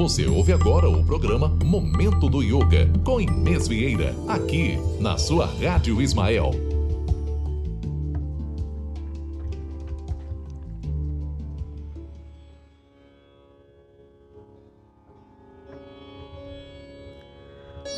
Você 0.00 0.26
ouve 0.26 0.50
agora 0.50 0.88
o 0.88 1.04
programa 1.04 1.46
Momento 1.62 2.26
do 2.30 2.42
Yoga 2.42 2.90
com 3.04 3.20
Inês 3.20 3.68
Vieira, 3.68 4.14
aqui 4.26 4.78
na 4.98 5.18
sua 5.18 5.44
Rádio 5.44 6.00
Ismael. 6.00 6.52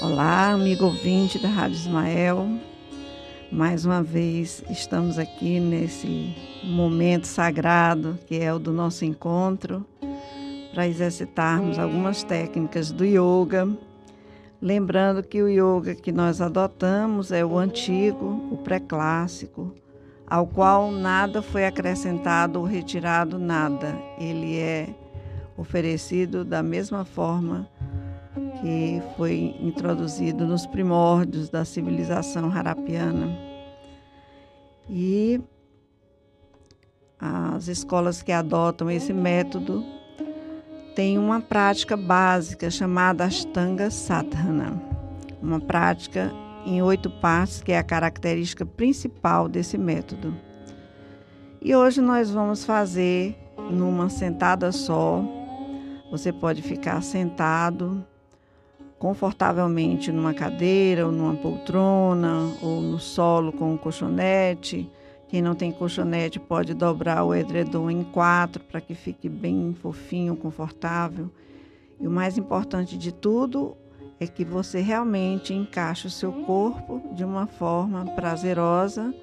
Olá, 0.00 0.50
amigo 0.50 0.86
ouvinte 0.86 1.38
da 1.38 1.48
Rádio 1.48 1.76
Ismael. 1.76 2.48
Mais 3.52 3.84
uma 3.84 4.02
vez 4.02 4.64
estamos 4.68 5.20
aqui 5.20 5.60
nesse 5.60 6.34
momento 6.64 7.28
sagrado 7.28 8.18
que 8.26 8.40
é 8.40 8.52
o 8.52 8.58
do 8.58 8.72
nosso 8.72 9.04
encontro 9.04 9.86
para 10.72 10.88
exercitarmos 10.88 11.78
algumas 11.78 12.22
técnicas 12.22 12.90
do 12.90 13.04
yoga. 13.04 13.68
Lembrando 14.60 15.22
que 15.22 15.42
o 15.42 15.48
yoga 15.48 15.94
que 15.94 16.10
nós 16.10 16.40
adotamos 16.40 17.30
é 17.30 17.44
o 17.44 17.58
antigo, 17.58 18.48
o 18.50 18.56
pré-clássico, 18.56 19.74
ao 20.26 20.46
qual 20.46 20.90
nada 20.90 21.42
foi 21.42 21.66
acrescentado 21.66 22.58
ou 22.58 22.64
retirado 22.64 23.38
nada. 23.38 23.98
Ele 24.18 24.56
é 24.58 24.88
oferecido 25.56 26.44
da 26.44 26.62
mesma 26.62 27.04
forma 27.04 27.68
que 28.60 29.02
foi 29.16 29.56
introduzido 29.60 30.46
nos 30.46 30.64
primórdios 30.64 31.50
da 31.50 31.64
civilização 31.64 32.50
harapiana. 32.50 33.36
E 34.88 35.40
as 37.18 37.68
escolas 37.68 38.22
que 38.22 38.32
adotam 38.32 38.90
esse 38.90 39.12
método 39.12 39.84
têm 40.94 41.18
uma 41.18 41.40
prática 41.40 41.96
básica 41.96 42.70
chamada 42.70 43.24
Ashtanga 43.24 43.90
Sadhana, 43.90 44.80
uma 45.40 45.60
prática 45.60 46.32
em 46.66 46.82
oito 46.82 47.10
partes 47.10 47.62
que 47.62 47.72
é 47.72 47.78
a 47.78 47.82
característica 47.82 48.64
principal 48.64 49.48
desse 49.48 49.78
método. 49.78 50.34
E 51.60 51.74
hoje 51.74 52.00
nós 52.00 52.30
vamos 52.30 52.64
fazer 52.64 53.36
numa 53.70 54.08
sentada 54.08 54.70
só. 54.72 55.24
Você 56.10 56.32
pode 56.32 56.60
ficar 56.60 57.02
sentado 57.02 58.04
confortavelmente 58.98 60.12
numa 60.12 60.34
cadeira 60.34 61.06
ou 61.06 61.12
numa 61.12 61.34
poltrona 61.34 62.52
ou 62.60 62.80
no 62.80 62.98
solo 62.98 63.52
com 63.52 63.72
um 63.72 63.76
colchonete. 63.76 64.90
Quem 65.32 65.40
não 65.40 65.54
tem 65.54 65.72
colchonete 65.72 66.38
pode 66.38 66.74
dobrar 66.74 67.24
o 67.24 67.34
edredom 67.34 67.90
em 67.90 68.04
quatro 68.04 68.62
para 68.64 68.82
que 68.82 68.94
fique 68.94 69.30
bem 69.30 69.74
fofinho, 69.80 70.36
confortável. 70.36 71.30
E 71.98 72.06
o 72.06 72.10
mais 72.10 72.36
importante 72.36 72.98
de 72.98 73.10
tudo 73.12 73.74
é 74.20 74.26
que 74.26 74.44
você 74.44 74.82
realmente 74.82 75.54
encaixe 75.54 76.06
o 76.06 76.10
seu 76.10 76.30
corpo 76.44 77.00
de 77.14 77.24
uma 77.24 77.46
forma 77.46 78.04
prazerosa 78.14 79.14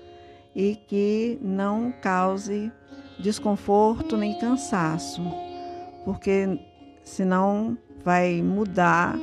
e 0.56 0.76
que 0.76 1.38
não 1.44 1.94
cause 2.02 2.72
desconforto 3.20 4.18
nem 4.18 4.34
cansaço, 4.40 5.22
porque 6.06 6.60
senão 7.04 7.78
vai 8.04 8.42
mudar 8.42 9.16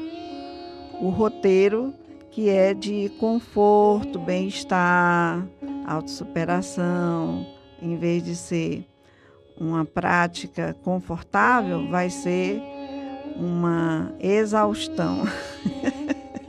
o 1.00 1.08
roteiro 1.08 1.92
que 2.36 2.50
é 2.50 2.74
de 2.74 3.08
conforto, 3.18 4.18
bem-estar, 4.18 5.42
autossuperação, 5.86 7.46
em 7.80 7.96
vez 7.96 8.24
de 8.24 8.34
ser 8.34 8.86
uma 9.56 9.84
prática 9.84 10.76
confortável, 10.82 11.88
vai 11.88 12.10
ser 12.10 12.60
uma 13.36 14.12
exaustão. 14.20 15.22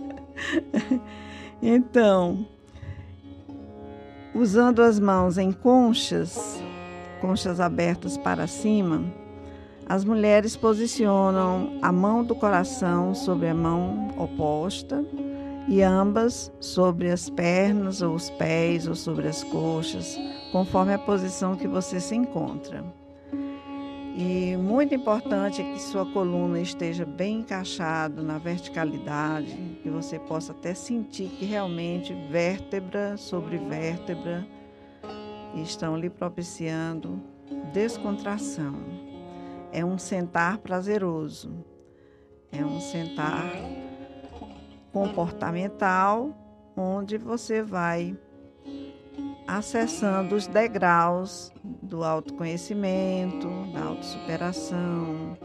então, 1.61 2.45
usando 4.33 4.81
as 4.81 4.99
mãos 4.99 5.37
em 5.37 5.51
conchas, 5.51 6.61
conchas 7.21 7.59
abertas 7.59 8.17
para 8.17 8.47
cima, 8.47 9.03
as 9.87 10.03
mulheres 10.03 10.57
posicionam 10.57 11.79
a 11.81 11.91
mão 11.91 12.23
do 12.23 12.35
coração 12.35 13.15
sobre 13.15 13.47
a 13.47 13.53
mão 13.53 14.09
oposta 14.17 15.05
e 15.67 15.81
ambas 15.81 16.51
sobre 16.59 17.09
as 17.11 17.29
pernas 17.29 18.01
ou 18.01 18.15
os 18.15 18.29
pés 18.29 18.87
ou 18.87 18.95
sobre 18.95 19.27
as 19.27 19.43
coxas, 19.43 20.17
conforme 20.51 20.93
a 20.93 20.99
posição 20.99 21.55
que 21.55 21.67
você 21.67 21.99
se 21.99 22.15
encontra. 22.15 22.83
E 24.15 24.57
muito 24.57 24.95
importante 24.95 25.61
é 25.61 25.73
que 25.73 25.79
sua 25.79 26.03
coluna 26.03 26.59
esteja 26.59 27.05
bem 27.05 27.39
encaixada 27.39 28.23
na 28.23 28.39
verticalidade, 28.39 29.55
que 29.83 29.89
você 29.89 30.17
possa 30.17 30.53
até 30.53 30.73
sentir 30.73 31.29
que 31.29 31.45
realmente 31.45 32.15
vértebra 32.31 33.15
sobre 33.15 33.57
vértebra 33.57 34.47
estão 35.53 35.95
lhe 35.95 36.09
propiciando 36.09 37.21
descontração. 37.71 38.75
É 39.71 39.85
um 39.85 39.99
sentar 39.99 40.57
prazeroso. 40.57 41.51
É 42.51 42.65
um 42.65 42.79
sentar 42.79 43.51
comportamental, 44.97 46.31
onde 46.75 47.19
você 47.19 47.61
vai 47.61 48.17
acessando 49.47 50.35
os 50.35 50.47
degraus 50.47 51.53
do 51.63 52.03
autoconhecimento, 52.03 53.47
da 53.73 53.83
autossuperação, 53.83 55.37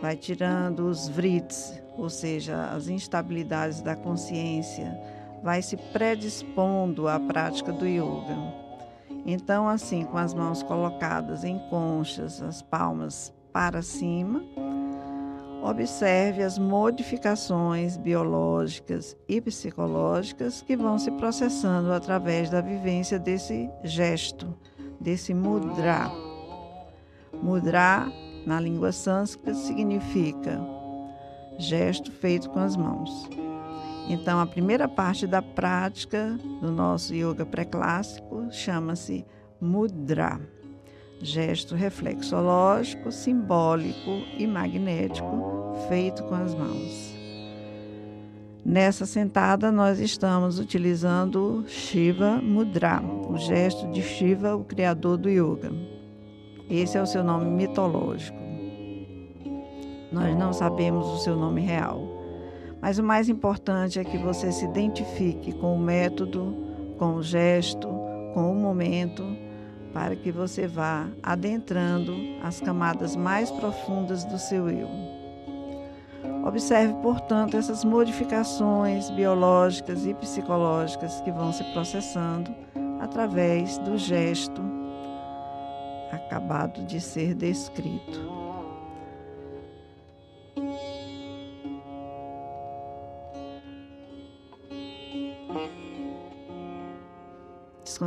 vai 0.00 0.16
tirando 0.16 0.88
os 0.88 1.06
vrits, 1.06 1.78
ou 1.98 2.08
seja, 2.08 2.70
as 2.70 2.88
instabilidades 2.88 3.82
da 3.82 3.94
consciência, 3.94 4.98
vai 5.42 5.60
se 5.60 5.76
predispondo 5.76 7.08
à 7.08 7.20
prática 7.20 7.70
do 7.70 7.86
yoga. 7.86 8.36
Então, 9.26 9.68
assim, 9.68 10.04
com 10.04 10.16
as 10.16 10.32
mãos 10.32 10.62
colocadas 10.62 11.44
em 11.44 11.58
conchas, 11.68 12.40
as 12.40 12.62
palmas 12.62 13.34
para 13.52 13.82
cima. 13.82 14.42
Observe 15.62 16.42
as 16.42 16.56
modificações 16.56 17.96
biológicas 17.96 19.16
e 19.28 19.40
psicológicas 19.40 20.62
que 20.62 20.76
vão 20.76 20.98
se 20.98 21.10
processando 21.12 21.92
através 21.92 22.48
da 22.48 22.60
vivência 22.60 23.18
desse 23.18 23.68
gesto, 23.82 24.54
desse 25.00 25.34
mudra. 25.34 26.10
Mudra, 27.42 28.06
na 28.46 28.60
língua 28.60 28.92
sânscrita, 28.92 29.52
significa 29.54 30.60
gesto 31.58 32.12
feito 32.12 32.48
com 32.50 32.60
as 32.60 32.76
mãos. 32.76 33.28
Então, 34.08 34.40
a 34.40 34.46
primeira 34.46 34.88
parte 34.88 35.26
da 35.26 35.42
prática 35.42 36.38
do 36.62 36.70
nosso 36.70 37.14
yoga 37.14 37.44
pré-clássico 37.44 38.46
chama-se 38.50 39.26
mudra 39.60 40.40
gesto 41.20 41.74
reflexológico, 41.74 43.10
simbólico 43.10 44.22
e 44.36 44.46
magnético 44.46 45.76
feito 45.88 46.22
com 46.24 46.34
as 46.34 46.54
mãos. 46.54 47.16
Nessa 48.64 49.06
sentada, 49.06 49.72
nós 49.72 49.98
estamos 49.98 50.58
utilizando 50.58 51.64
Shiva 51.66 52.40
Mudra, 52.42 53.00
o 53.02 53.36
gesto 53.38 53.90
de 53.90 54.02
Shiva, 54.02 54.56
o 54.56 54.64
criador 54.64 55.16
do 55.16 55.30
yoga. 55.30 55.72
Esse 56.68 56.98
é 56.98 57.02
o 57.02 57.06
seu 57.06 57.24
nome 57.24 57.46
mitológico. 57.46 58.38
Nós 60.12 60.36
não 60.36 60.52
sabemos 60.52 61.06
o 61.06 61.18
seu 61.18 61.36
nome 61.36 61.62
real. 61.62 62.02
Mas 62.80 62.98
o 62.98 63.02
mais 63.02 63.28
importante 63.28 63.98
é 63.98 64.04
que 64.04 64.18
você 64.18 64.52
se 64.52 64.64
identifique 64.64 65.52
com 65.52 65.74
o 65.74 65.78
método, 65.78 66.54
com 66.98 67.14
o 67.14 67.22
gesto, 67.22 67.88
com 68.34 68.52
o 68.52 68.54
momento 68.54 69.24
para 69.92 70.14
que 70.16 70.30
você 70.30 70.66
vá 70.66 71.06
adentrando 71.22 72.14
as 72.42 72.60
camadas 72.60 73.16
mais 73.16 73.50
profundas 73.50 74.24
do 74.24 74.38
seu 74.38 74.68
eu. 74.68 74.88
Observe, 76.46 76.94
portanto, 77.02 77.56
essas 77.56 77.84
modificações 77.84 79.10
biológicas 79.10 80.06
e 80.06 80.14
psicológicas 80.14 81.20
que 81.20 81.30
vão 81.30 81.52
se 81.52 81.64
processando 81.72 82.54
através 83.00 83.78
do 83.78 83.98
gesto 83.98 84.62
acabado 86.10 86.84
de 86.84 87.00
ser 87.00 87.34
descrito. 87.34 88.37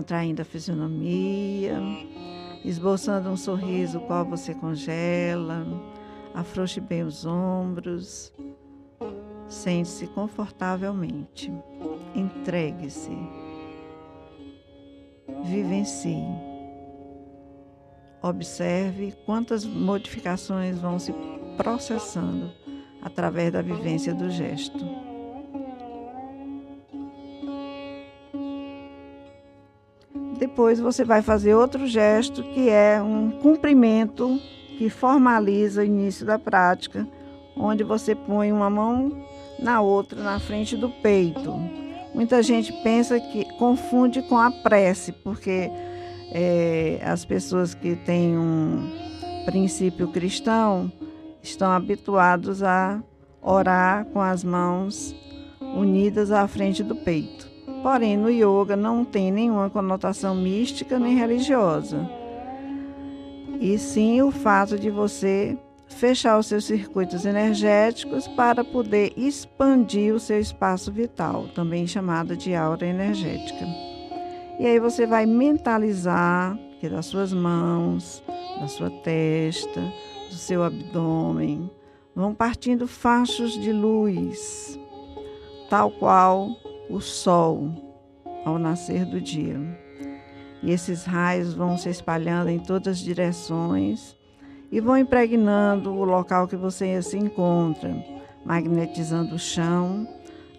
Descontraindo 0.01 0.42
a 0.42 0.45
fisionomia, 0.45 1.80
esboçando 2.65 3.30
um 3.30 3.38
sorriso 3.38 4.00
qual 4.01 4.25
você 4.25 4.53
congela, 4.53 5.65
afrouxe 6.33 6.81
bem 6.81 7.03
os 7.03 7.25
ombros, 7.25 8.33
sente-se 9.48 10.07
confortavelmente, 10.07 11.51
entregue-se, 12.15 13.15
vivencie. 15.45 16.25
Observe 18.24 19.13
quantas 19.25 19.65
modificações 19.65 20.80
vão 20.80 20.97
se 21.00 21.13
processando 21.57 22.51
através 23.01 23.51
da 23.51 23.62
vivência 23.62 24.13
do 24.13 24.30
gesto. 24.30 25.11
Depois 30.42 30.80
você 30.80 31.06
vai 31.06 31.22
fazer 31.22 31.54
outro 31.54 31.86
gesto 31.86 32.42
que 32.42 32.68
é 32.68 33.00
um 33.00 33.30
cumprimento 33.30 34.40
que 34.76 34.90
formaliza 34.90 35.82
o 35.82 35.86
início 35.86 36.26
da 36.26 36.40
prática, 36.40 37.08
onde 37.56 37.84
você 37.84 38.16
põe 38.16 38.52
uma 38.52 38.68
mão 38.68 39.24
na 39.60 39.82
outra 39.82 40.24
na 40.24 40.40
frente 40.40 40.76
do 40.76 40.90
peito. 40.90 41.54
Muita 42.16 42.42
gente 42.42 42.74
pensa 42.82 43.20
que 43.20 43.46
confunde 43.60 44.24
com 44.24 44.36
a 44.36 44.50
prece, 44.50 45.12
porque 45.12 45.70
é, 46.32 47.00
as 47.04 47.24
pessoas 47.24 47.76
que 47.76 47.96
têm 47.96 48.36
um 48.36 48.90
princípio 49.46 50.08
cristão 50.08 50.92
estão 51.44 51.72
habituados 51.72 52.64
a 52.64 53.00
orar 53.44 54.06
com 54.06 54.20
as 54.20 54.44
mãos 54.44 55.16
unidas 55.62 56.32
à 56.32 56.48
frente 56.48 56.82
do 56.82 56.96
peito. 56.96 57.50
Porém, 57.81 58.16
no 58.16 58.30
yoga 58.30 58.75
não 58.75 59.04
tem 59.04 59.31
nenhuma 59.31 59.69
conotação 59.69 60.36
mística 60.36 61.00
nem 61.00 61.16
religiosa. 61.16 62.07
E 63.60 63.78
sim 63.78 64.22
o 64.22 64.31
fato 64.31 64.78
de 64.78 64.89
você 64.89 65.57
fechar 65.88 66.39
os 66.39 66.48
seus 66.48 66.66
circuitos 66.66 67.25
energéticos 67.25 68.28
para 68.30 68.63
poder 68.63 69.13
expandir 69.18 70.13
o 70.13 70.19
seu 70.19 70.39
espaço 70.39 70.92
vital, 70.92 71.48
também 71.54 71.86
chamado 71.86 72.36
de 72.36 72.56
aura 72.56 72.86
energética. 72.86 73.66
E 74.60 74.66
aí 74.66 74.80
você 74.80 75.06
vai 75.06 75.25
mentalizar 75.25 76.57
que 76.80 76.88
das 76.88 77.06
suas 77.07 77.33
mãos, 77.33 78.24
da 78.60 78.68
sua 78.68 78.89
testa, 78.89 79.81
do 80.30 80.36
seu 80.36 80.63
abdômen, 80.63 81.69
vão 82.16 82.33
partindo 82.33 82.88
fachos 82.88 83.54
de 83.54 83.72
luz, 83.72 84.80
tal 85.69 85.92
qual 85.92 86.50
o 86.92 87.00
sol 87.00 87.70
ao 88.46 88.60
nascer 88.60 89.06
do 89.06 89.22
dia. 89.22 89.60
E 90.62 90.72
esses 90.72 91.06
raios 91.06 91.54
vão 91.54 91.78
se 91.78 91.90
espalhando 91.90 92.50
em 92.50 92.60
todas 92.60 92.98
as 92.98 93.00
direções 93.00 94.16
e 94.72 94.80
vão 94.80 94.98
impregnando 94.98 95.92
o 95.92 96.04
local 96.04 96.48
que 96.48 96.56
você 96.56 97.02
se 97.02 97.18
encontra, 97.18 97.96
magnetizando 98.46 99.36
o 99.36 99.40
chão, 99.40 100.08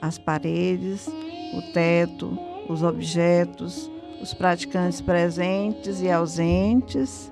as 0.00 0.19
paredes, 0.19 1.06
o 1.06 1.73
teto, 1.73 2.37
os 2.69 2.82
objetos, 2.82 3.90
os 4.20 4.34
praticantes 4.34 5.00
presentes 5.00 6.00
e 6.00 6.11
ausentes 6.11 7.31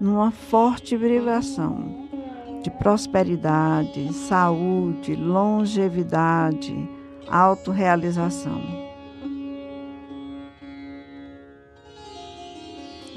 numa 0.00 0.30
forte 0.30 0.96
vibração 0.96 2.08
de 2.62 2.70
prosperidade, 2.70 4.12
saúde, 4.12 5.16
longevidade, 5.16 6.88
autorrealização. 7.32 8.60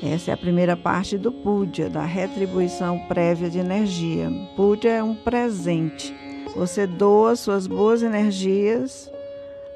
Essa 0.01 0.31
é 0.31 0.33
a 0.33 0.37
primeira 0.37 0.77
parte 0.77 1.17
do 1.17 1.31
Puja, 1.31 1.89
da 1.89 2.03
retribuição 2.03 2.99
prévia 3.07 3.49
de 3.49 3.59
energia. 3.59 4.29
Puja 4.55 4.89
é 4.89 5.03
um 5.03 5.15
presente. 5.15 6.13
Você 6.55 6.87
doa 6.87 7.35
suas 7.35 7.67
boas 7.67 8.01
energias 8.03 9.11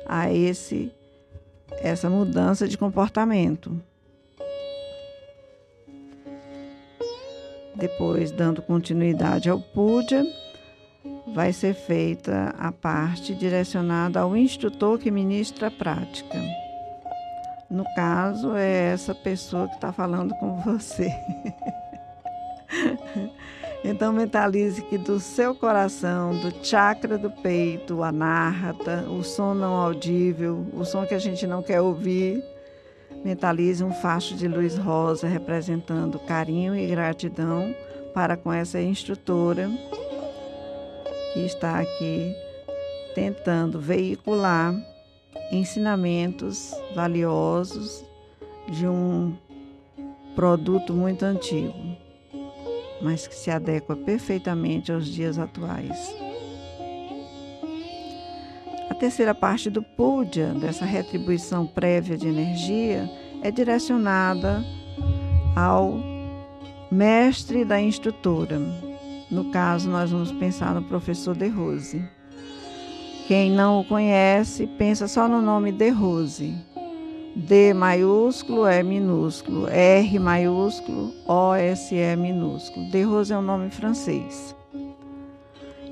a 0.08 0.32
esse 0.32 0.92
essa 1.82 2.10
mudança 2.10 2.68
de 2.68 2.78
comportamento. 2.78 3.80
Depois, 7.76 8.32
dando 8.32 8.62
continuidade 8.62 9.50
ao 9.50 9.60
Puja, 9.60 10.24
vai 11.40 11.54
ser 11.54 11.74
feita 11.74 12.54
a 12.60 12.70
parte 12.70 13.34
direcionada 13.34 14.20
ao 14.20 14.36
instrutor 14.36 15.00
que 15.00 15.10
ministra 15.10 15.68
a 15.68 15.72
prática. 15.72 16.38
No 17.70 17.86
caso, 17.96 18.58
é 18.58 18.92
essa 18.92 19.16
pessoa 19.16 19.70
que 19.70 19.76
está 19.76 19.94
falando 19.94 20.36
com 20.36 20.58
você. 20.58 21.10
então, 23.86 24.12
mentalize 24.12 24.82
que 24.82 24.98
do 24.98 25.18
seu 25.18 25.56
coração, 25.56 26.38
do 26.42 26.54
chakra 26.62 27.18
do 27.18 27.32
peito, 27.32 27.96
o 27.96 28.04
anahata, 28.04 29.06
o 29.10 29.24
som 29.24 29.54
não 29.54 29.76
audível, 29.76 30.68
o 30.74 30.84
som 30.84 31.06
que 31.06 31.14
a 31.14 31.20
gente 31.20 31.48
não 31.48 31.64
quer 31.64 31.80
ouvir, 31.80 32.44
Mentalize 33.24 33.84
um 33.84 33.92
facho 33.92 34.34
de 34.36 34.48
luz 34.48 34.78
rosa 34.78 35.28
representando 35.28 36.20
carinho 36.20 36.74
e 36.74 36.88
gratidão 36.88 37.76
para 38.14 38.38
com 38.38 38.54
essa 38.54 38.80
instrutora 38.80 39.70
que 41.34 41.40
está 41.40 41.80
aqui 41.80 42.36
tentando 43.14 43.80
veicular 43.80 44.74
ensinamentos 45.52 46.74
valiosos 46.94 48.04
de 48.68 48.88
um 48.88 49.36
produto 50.36 50.94
muito 50.94 51.24
antigo, 51.24 51.74
mas 53.02 53.28
que 53.28 53.36
se 53.36 53.50
adequa 53.50 53.96
perfeitamente 53.96 54.92
aos 54.92 55.08
dias 55.08 55.38
atuais. 55.38 56.16
A 58.90 58.94
terceira 58.94 59.34
parte 59.34 59.70
do 59.70 59.82
puja, 59.82 60.54
dessa 60.54 60.86
retribuição 60.86 61.66
prévia 61.66 62.18
de 62.18 62.28
energia, 62.28 63.10
é 63.42 63.52
direcionada 63.52 64.64
ao 65.56 65.98
mestre 66.92 67.64
da 67.64 67.80
instrutora. 67.80 68.60
No 69.30 69.52
caso, 69.52 69.90
nós 69.90 70.12
vamos 70.12 70.32
pensar 70.32 70.74
no 70.74 70.82
professor 70.82 71.36
De 71.36 71.48
Rose. 71.48 72.04
Quem 73.28 73.52
não 73.52 73.82
o 73.82 73.86
conhece, 73.86 74.66
pensa 74.66 75.08
só 75.08 75.28
no 75.28 75.42
nome 75.42 75.72
De 75.72 75.90
Rose. 75.90 76.56
D 77.36 77.74
maiúsculo 77.74 78.66
é 78.66 78.82
minúsculo, 78.82 79.68
R 79.70 80.20
maiúsculo, 80.20 81.14
O 81.28 81.54
S 81.54 81.94
E 81.94 82.16
minúsculo. 82.16 82.90
De 82.90 83.04
Rose 83.04 83.32
é 83.32 83.38
um 83.38 83.42
nome 83.42 83.70
francês. 83.70 84.56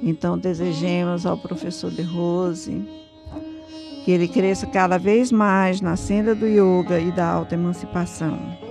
Então, 0.02 0.38
desejemos 0.38 1.26
ao 1.26 1.38
professor 1.38 1.92
De 1.92 2.02
Rose 2.02 2.84
que 4.04 4.12
ele 4.12 4.28
cresça 4.28 4.66
cada 4.66 4.98
vez 4.98 5.32
mais 5.32 5.80
na 5.80 5.96
senda 5.96 6.34
do 6.34 6.48
yoga 6.48 7.00
e 7.00 7.12
da 7.12 7.28
autoemancipação. 7.28 8.67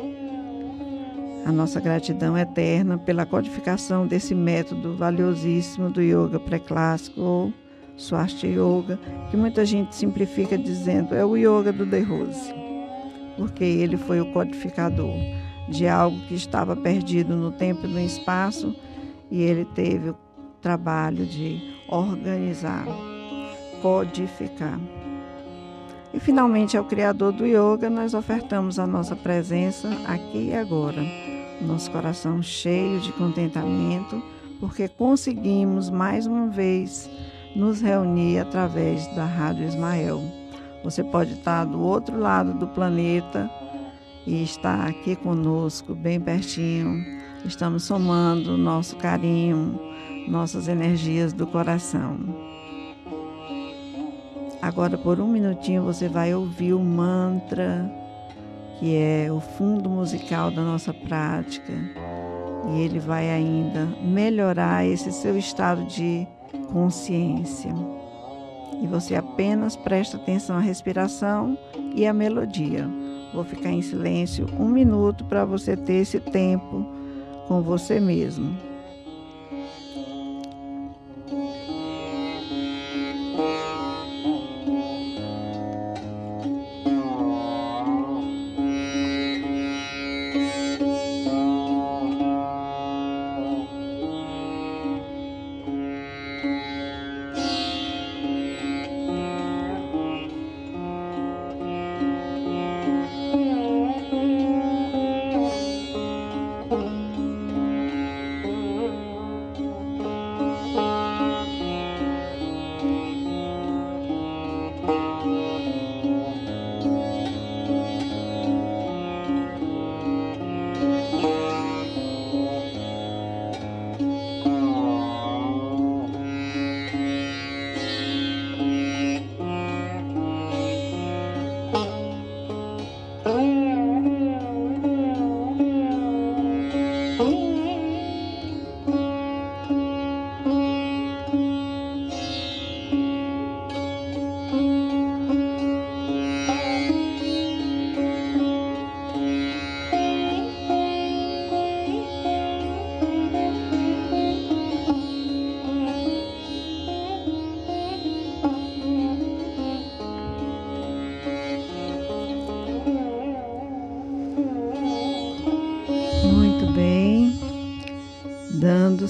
A 1.46 1.52
nossa 1.52 1.78
gratidão 1.78 2.36
eterna 2.36 2.98
pela 2.98 3.24
codificação 3.24 4.04
desse 4.04 4.34
método 4.34 4.96
valiosíssimo 4.96 5.88
do 5.88 6.02
yoga 6.02 6.40
pré-clássico 6.40 7.20
ou 7.20 7.52
Swastika 7.96 8.48
Yoga, 8.48 8.98
que 9.30 9.36
muita 9.36 9.64
gente 9.64 9.94
simplifica 9.94 10.58
dizendo 10.58 11.14
é 11.14 11.24
o 11.24 11.36
yoga 11.36 11.72
do 11.72 11.86
De 11.86 12.00
Rose, 12.00 12.52
porque 13.36 13.62
ele 13.62 13.96
foi 13.96 14.20
o 14.20 14.32
codificador 14.32 15.14
de 15.68 15.86
algo 15.86 16.18
que 16.26 16.34
estava 16.34 16.74
perdido 16.74 17.36
no 17.36 17.52
tempo 17.52 17.86
e 17.86 17.90
no 17.90 18.00
espaço 18.00 18.74
e 19.30 19.40
ele 19.40 19.64
teve 19.66 20.10
o 20.10 20.16
trabalho 20.60 21.24
de 21.24 21.60
organizar, 21.88 22.86
codificar. 23.80 24.80
E 26.12 26.18
finalmente, 26.18 26.76
ao 26.76 26.84
Criador 26.84 27.30
do 27.30 27.46
Yoga, 27.46 27.88
nós 27.88 28.14
ofertamos 28.14 28.80
a 28.80 28.86
nossa 28.86 29.14
presença 29.14 29.88
aqui 30.08 30.48
e 30.48 30.54
agora, 30.56 31.02
nosso 31.60 31.90
coração 31.90 32.42
cheio 32.42 33.00
de 33.00 33.12
contentamento, 33.12 34.22
porque 34.60 34.88
conseguimos 34.88 35.90
mais 35.90 36.26
uma 36.26 36.48
vez 36.48 37.08
nos 37.54 37.80
reunir 37.80 38.38
através 38.38 39.06
da 39.14 39.24
Rádio 39.24 39.66
Ismael. 39.66 40.22
Você 40.84 41.02
pode 41.02 41.32
estar 41.32 41.64
do 41.64 41.80
outro 41.80 42.18
lado 42.18 42.54
do 42.54 42.66
planeta 42.68 43.50
e 44.26 44.42
estar 44.42 44.86
aqui 44.86 45.16
conosco, 45.16 45.94
bem 45.94 46.20
pertinho. 46.20 47.04
Estamos 47.44 47.84
somando 47.84 48.56
nosso 48.56 48.96
carinho, 48.96 49.80
nossas 50.28 50.68
energias 50.68 51.32
do 51.32 51.46
coração. 51.46 52.18
Agora, 54.60 54.98
por 54.98 55.20
um 55.20 55.28
minutinho, 55.28 55.82
você 55.84 56.08
vai 56.08 56.34
ouvir 56.34 56.72
o 56.72 56.80
mantra, 56.80 57.90
que 58.78 58.96
é 58.96 59.28
o 59.30 59.40
fundo 59.40 59.88
musical 59.88 60.50
da 60.50 60.62
nossa 60.62 60.92
prática, 60.92 61.72
e 62.68 62.80
ele 62.80 62.98
vai 62.98 63.30
ainda 63.30 63.86
melhorar 64.02 64.86
esse 64.86 65.12
seu 65.12 65.38
estado 65.38 65.84
de 65.84 66.26
consciência. 66.72 67.72
E 68.82 68.86
você 68.86 69.14
apenas 69.14 69.76
presta 69.76 70.16
atenção 70.16 70.56
à 70.56 70.60
respiração 70.60 71.56
e 71.94 72.06
à 72.06 72.12
melodia. 72.12 72.88
Vou 73.32 73.44
ficar 73.44 73.70
em 73.70 73.82
silêncio 73.82 74.46
um 74.58 74.68
minuto 74.68 75.24
para 75.24 75.44
você 75.44 75.76
ter 75.76 75.94
esse 75.94 76.20
tempo 76.20 76.86
com 77.48 77.62
você 77.62 78.00
mesmo. 78.00 78.65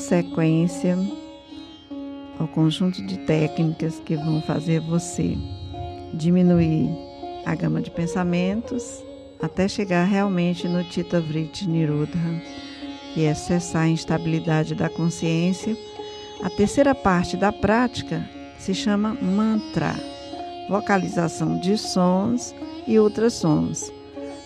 Sequência 0.07 0.97
ao 2.39 2.47
conjunto 2.47 3.05
de 3.05 3.19
técnicas 3.19 4.01
que 4.05 4.15
vão 4.17 4.41
fazer 4.43 4.81
você 4.81 5.37
diminuir 6.15 6.89
a 7.45 7.55
gama 7.57 7.83
de 7.83 7.91
pensamentos 7.91 9.05
até 9.43 9.67
chegar 9.67 10.05
realmente 10.05 10.69
no 10.69 10.85
Tita 10.85 11.21
Vritti 11.21 11.69
Nirodha, 11.69 12.19
que 13.13 13.25
é 13.25 13.35
cessar 13.35 13.83
a 13.83 13.89
instabilidade 13.89 14.75
da 14.75 14.89
consciência. 14.89 15.77
A 16.43 16.51
terceira 16.51 16.95
parte 16.95 17.37
da 17.37 17.51
prática 17.53 18.25
se 18.59 18.75
chama 18.75 19.15
mantra, 19.21 19.95
vocalização 20.69 21.59
de 21.59 21.77
sons 21.77 22.55
e 22.87 22.99
ultrassons. 22.99 23.93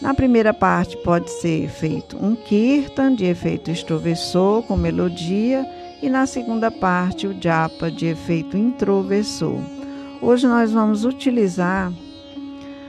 Na 0.01 0.15
primeira 0.15 0.55
parte 0.55 0.97
pode 0.97 1.31
ser 1.31 1.69
feito 1.69 2.17
um 2.17 2.35
kirtan 2.35 3.15
de 3.15 3.27
efeito 3.27 3.71
extroversor 3.71 4.63
com 4.63 4.75
melodia 4.75 5.67
e 6.01 6.09
na 6.09 6.25
segunda 6.25 6.71
parte 6.71 7.27
o 7.27 7.37
japa 7.39 7.91
de 7.91 8.07
efeito 8.07 8.57
introversor. 8.57 9.59
Hoje 10.23 10.47
nós 10.47 10.73
vamos 10.73 11.05
utilizar 11.05 11.93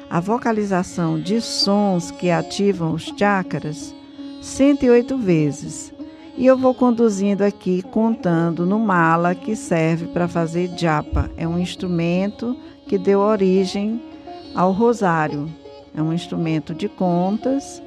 a 0.10 0.20
vocalização 0.22 1.20
de 1.20 1.42
sons 1.42 2.12
que 2.12 2.32
ativam 2.32 2.94
os 2.94 3.14
chakras 3.18 3.94
108 4.42 5.18
vezes. 5.18 5.94
E 6.38 6.46
eu 6.46 6.58
vou 6.58 6.74
conduzindo 6.74 7.42
aqui 7.42 7.82
contando 7.82 8.66
no 8.66 8.80
mala 8.80 9.36
que 9.36 9.54
serve 9.54 10.08
para 10.08 10.30
fazer 10.30 10.70
japa. 10.78 11.30
É 11.36 11.46
um 11.46 11.60
instrumento 11.60 12.56
que 12.88 12.98
deu 12.98 13.20
origem 13.20 14.02
ao 14.56 14.72
rosário. 14.72 15.61
É 15.96 16.02
um 16.02 16.14
instrumento 16.14 16.74
de 16.74 16.88
contas. 16.88 17.82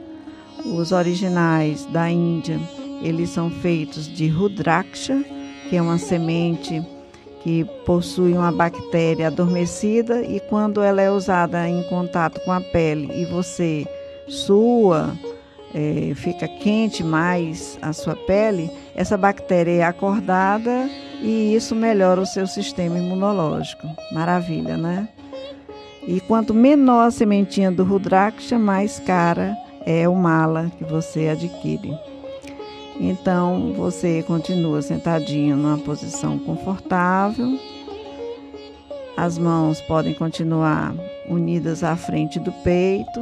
Os 0.64 0.92
originais 0.92 1.84
da 1.86 2.10
Índia, 2.10 2.60
eles 3.02 3.30
são 3.30 3.50
feitos 3.50 4.06
de 4.06 4.28
rudraksha, 4.28 5.22
que 5.68 5.76
é 5.76 5.82
uma 5.82 5.98
semente 5.98 6.82
que 7.42 7.64
possui 7.84 8.32
uma 8.32 8.50
bactéria 8.50 9.26
adormecida 9.26 10.22
e 10.22 10.40
quando 10.40 10.80
ela 10.82 11.02
é 11.02 11.10
usada 11.10 11.68
em 11.68 11.82
contato 11.84 12.40
com 12.40 12.50
a 12.50 12.60
pele 12.60 13.10
e 13.14 13.26
você 13.26 13.86
sua, 14.26 15.12
é, 15.74 16.14
fica 16.14 16.48
quente 16.48 17.04
mais 17.04 17.78
a 17.82 17.92
sua 17.92 18.16
pele, 18.16 18.70
essa 18.96 19.18
bactéria 19.18 19.72
é 19.72 19.82
acordada 19.82 20.88
e 21.20 21.54
isso 21.54 21.74
melhora 21.74 22.22
o 22.22 22.26
seu 22.26 22.46
sistema 22.46 22.98
imunológico. 22.98 23.86
Maravilha, 24.10 24.78
né? 24.78 25.06
E 26.06 26.20
quanto 26.20 26.52
menor 26.52 27.06
a 27.06 27.10
sementinha 27.10 27.72
do 27.72 27.82
Rudraksha, 27.82 28.58
mais 28.58 28.98
cara 28.98 29.56
é 29.86 30.08
o 30.08 30.14
mala 30.14 30.70
que 30.76 30.84
você 30.84 31.28
adquire. 31.28 31.96
Então 33.00 33.72
você 33.72 34.22
continua 34.22 34.82
sentadinho 34.82 35.56
numa 35.56 35.78
posição 35.78 36.38
confortável. 36.38 37.58
As 39.16 39.38
mãos 39.38 39.80
podem 39.82 40.14
continuar 40.14 40.94
unidas 41.28 41.82
à 41.82 41.96
frente 41.96 42.38
do 42.38 42.52
peito. 42.52 43.20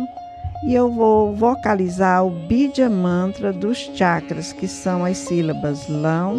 E 0.65 0.75
eu 0.75 0.91
vou 0.91 1.35
vocalizar 1.35 2.25
o 2.25 2.31
Bidya 2.31 2.89
Mantra 2.89 3.53
dos 3.53 3.79
chakras, 3.79 4.53
que 4.53 4.69
são 4.69 5.05
as 5.05 5.19
sílabas 5.19 5.89
Lão, 5.89 6.37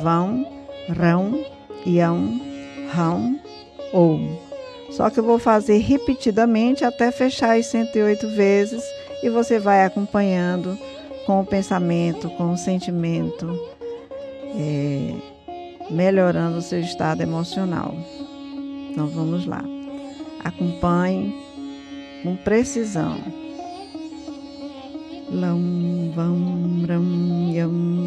Vão, 0.00 0.46
Rão, 0.88 1.44
Yão, 1.86 2.40
Rão, 2.90 3.38
Om. 3.92 4.49
Só 4.90 5.08
que 5.08 5.20
eu 5.20 5.24
vou 5.24 5.38
fazer 5.38 5.78
repetidamente 5.78 6.84
até 6.84 7.10
fechar 7.10 7.56
as 7.56 7.66
108 7.66 8.28
vezes 8.28 8.82
e 9.22 9.30
você 9.30 9.58
vai 9.58 9.84
acompanhando 9.84 10.76
com 11.26 11.40
o 11.40 11.46
pensamento, 11.46 12.28
com 12.30 12.52
o 12.52 12.56
sentimento, 12.56 13.46
é, 14.56 15.14
melhorando 15.90 16.58
o 16.58 16.62
seu 16.62 16.80
estado 16.80 17.20
emocional. 17.22 17.94
Então 18.90 19.06
vamos 19.06 19.46
lá. 19.46 19.62
Acompanhe 20.44 21.34
com 22.22 22.34
precisão. 22.36 23.18
Lam 25.30 26.10
vam 26.14 26.84
ram 26.88 27.52
yam 27.52 27.99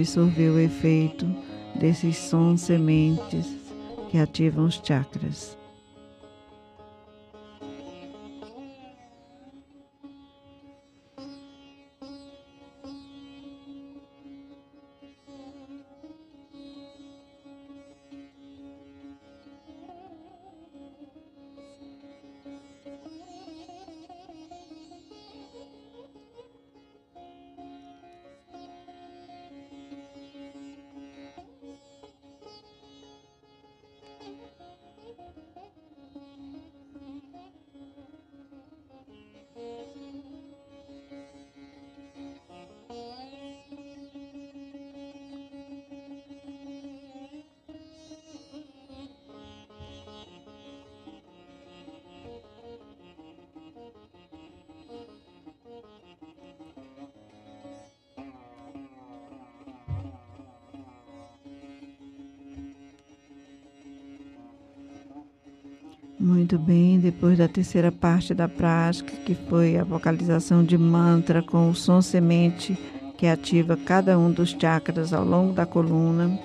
absorver 0.00 0.48
o 0.48 0.58
efeito 0.58 1.26
desses 1.78 2.16
sons 2.16 2.62
sementes 2.62 3.46
que 4.10 4.16
ativam 4.16 4.64
os 4.64 4.80
chakras. 4.82 5.59
Muito 66.22 66.58
bem, 66.58 67.00
depois 67.00 67.38
da 67.38 67.48
terceira 67.48 67.90
parte 67.90 68.34
da 68.34 68.46
prática, 68.46 69.16
que 69.24 69.34
foi 69.34 69.78
a 69.78 69.84
vocalização 69.84 70.62
de 70.62 70.76
mantra 70.76 71.42
com 71.42 71.70
o 71.70 71.74
som 71.74 72.02
semente 72.02 72.78
que 73.16 73.26
ativa 73.26 73.74
cada 73.74 74.18
um 74.18 74.30
dos 74.30 74.50
chakras 74.50 75.14
ao 75.14 75.24
longo 75.24 75.54
da 75.54 75.64
coluna. 75.64 76.38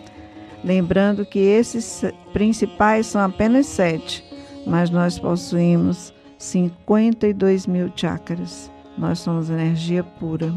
Lembrando 0.64 1.26
que 1.26 1.40
esses 1.40 2.06
principais 2.32 3.08
são 3.08 3.20
apenas 3.20 3.66
sete, 3.66 4.24
mas 4.66 4.90
nós 4.90 5.20
possuímos 5.20 6.14
52 6.38 7.68
mil 7.68 7.92
chakras. 7.94 8.72
Nós 8.98 9.20
somos 9.20 9.50
energia 9.50 10.06
pura. 10.06 10.54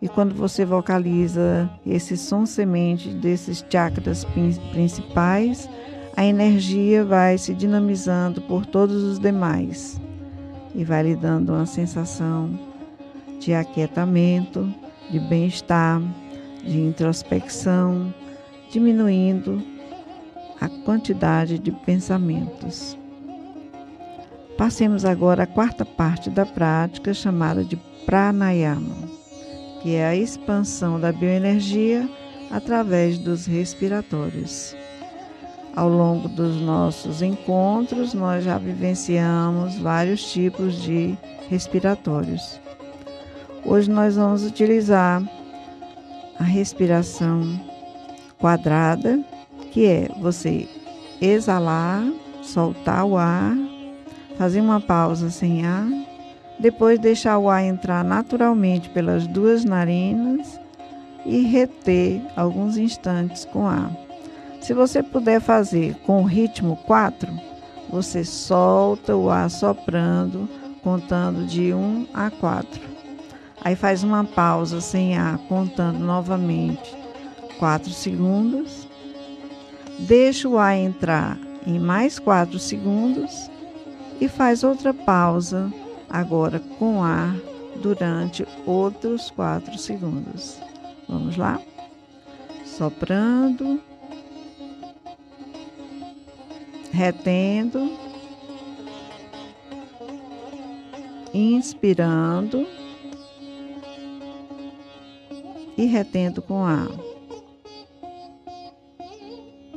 E 0.00 0.08
quando 0.08 0.34
você 0.34 0.64
vocaliza 0.64 1.70
esse 1.86 2.16
som 2.16 2.44
semente 2.46 3.10
desses 3.10 3.64
chakras 3.70 4.26
principais, 4.72 5.68
a 6.16 6.24
energia 6.24 7.04
vai 7.04 7.38
se 7.38 7.54
dinamizando 7.54 8.42
por 8.42 8.66
todos 8.66 9.02
os 9.02 9.18
demais 9.18 10.00
e 10.74 10.84
vai 10.84 11.02
lhe 11.02 11.16
dando 11.16 11.52
uma 11.52 11.66
sensação 11.66 12.58
de 13.40 13.54
aquietamento, 13.54 14.72
de 15.10 15.18
bem-estar, 15.18 16.00
de 16.62 16.80
introspecção, 16.80 18.14
diminuindo 18.70 19.62
a 20.60 20.68
quantidade 20.84 21.58
de 21.58 21.72
pensamentos. 21.72 22.96
Passemos 24.56 25.04
agora 25.04 25.42
à 25.42 25.46
quarta 25.46 25.84
parte 25.84 26.30
da 26.30 26.46
prática, 26.46 27.12
chamada 27.12 27.64
de 27.64 27.76
pranayama, 28.06 28.94
que 29.82 29.96
é 29.96 30.06
a 30.06 30.14
expansão 30.14 31.00
da 31.00 31.10
bioenergia 31.10 32.08
através 32.50 33.18
dos 33.18 33.46
respiratórios. 33.46 34.76
Ao 35.74 35.88
longo 35.88 36.28
dos 36.28 36.60
nossos 36.60 37.22
encontros, 37.22 38.12
nós 38.12 38.44
já 38.44 38.58
vivenciamos 38.58 39.78
vários 39.78 40.30
tipos 40.30 40.74
de 40.82 41.16
respiratórios. 41.48 42.60
Hoje 43.64 43.90
nós 43.90 44.16
vamos 44.16 44.44
utilizar 44.44 45.22
a 46.38 46.44
respiração 46.44 47.58
quadrada, 48.38 49.24
que 49.70 49.86
é 49.86 50.08
você 50.20 50.68
exalar, 51.20 52.04
soltar 52.42 53.06
o 53.06 53.16
ar, 53.16 53.56
fazer 54.36 54.60
uma 54.60 54.80
pausa 54.80 55.30
sem 55.30 55.64
ar, 55.64 55.88
depois 56.58 56.98
deixar 56.98 57.38
o 57.38 57.48
ar 57.48 57.64
entrar 57.64 58.04
naturalmente 58.04 58.90
pelas 58.90 59.26
duas 59.26 59.64
narinas 59.64 60.60
e 61.24 61.42
reter 61.42 62.20
alguns 62.36 62.76
instantes 62.76 63.44
com 63.46 63.66
ar. 63.66 64.01
Se 64.62 64.72
você 64.72 65.02
puder 65.02 65.40
fazer 65.40 65.96
com 66.06 66.22
o 66.22 66.24
ritmo 66.24 66.76
4, 66.86 67.28
você 67.90 68.24
solta 68.24 69.16
o 69.16 69.28
ar 69.28 69.50
soprando, 69.50 70.48
contando 70.84 71.44
de 71.44 71.74
1 71.74 72.06
a 72.14 72.30
4. 72.30 72.80
Aí 73.60 73.74
faz 73.74 74.04
uma 74.04 74.22
pausa 74.22 74.80
sem 74.80 75.18
ar, 75.18 75.36
contando 75.48 75.98
novamente 75.98 76.96
4 77.58 77.90
segundos. 77.90 78.86
Deixa 79.98 80.48
o 80.48 80.56
ar 80.56 80.76
entrar 80.76 81.36
em 81.66 81.80
mais 81.80 82.20
4 82.20 82.56
segundos 82.60 83.50
e 84.20 84.28
faz 84.28 84.62
outra 84.62 84.94
pausa, 84.94 85.72
agora 86.08 86.60
com 86.78 87.02
ar, 87.02 87.34
durante 87.82 88.46
outros 88.64 89.28
4 89.32 89.76
segundos. 89.76 90.56
Vamos 91.08 91.36
lá? 91.36 91.60
Soprando 92.64 93.80
retendo, 96.92 97.90
inspirando 101.32 102.66
e 105.76 105.86
retendo 105.86 106.42
com 106.42 106.64
ar. 106.64 106.88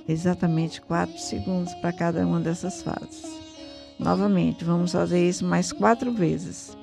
Exatamente 0.08 0.82
4 0.82 1.18
segundos 1.18 1.74
para 1.76 1.94
cada 1.94 2.28
uma 2.28 2.40
dessas 2.40 2.84
fases. 2.84 3.24
Novamente, 3.98 4.66
vamos 4.66 4.92
fazer 4.92 5.28
isso 5.28 5.46
mais 5.46 5.72
quatro 5.72 6.12
vezes. 6.12 6.78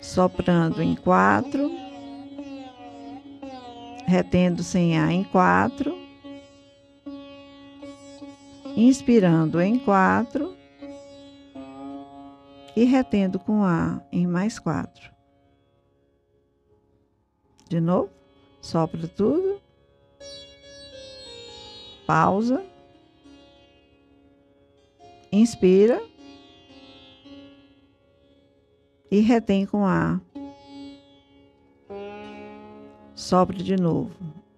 Soprando 0.00 0.80
em 0.80 0.94
quatro, 0.94 1.70
retendo 4.06 4.62
sem 4.62 4.96
ar 4.96 5.10
em 5.10 5.24
quatro 5.24 5.99
inspirando 8.88 9.60
em 9.60 9.78
quatro 9.78 10.56
e 12.74 12.84
retendo 12.84 13.38
com 13.38 13.62
ar 13.62 14.06
em 14.10 14.26
mais 14.26 14.58
quatro. 14.58 15.10
De 17.68 17.80
novo, 17.80 18.10
sopra 18.60 19.06
tudo, 19.06 19.60
pausa, 22.06 22.64
inspira 25.30 26.02
e 29.10 29.20
retém 29.20 29.66
com 29.66 29.84
ar. 29.84 30.20
Sopra 33.14 33.56
de 33.56 33.76
novo. 33.76 34.14